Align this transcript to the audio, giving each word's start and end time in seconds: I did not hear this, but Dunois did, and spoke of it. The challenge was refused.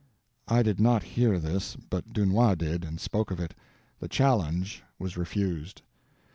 I 0.47 0.63
did 0.63 0.79
not 0.79 1.03
hear 1.13 1.37
this, 1.37 1.75
but 1.75 2.11
Dunois 2.11 2.55
did, 2.55 2.83
and 2.83 2.99
spoke 2.99 3.29
of 3.29 3.39
it. 3.39 3.53
The 3.99 4.07
challenge 4.07 4.81
was 4.97 5.15
refused. 5.15 5.83